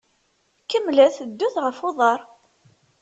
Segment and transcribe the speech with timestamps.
[0.69, 2.19] Kemmlet ddut ɣef uḍaṛ.